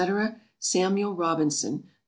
[0.57, 1.83] SAMUEL ROBINSON.
[1.83, 1.89] No.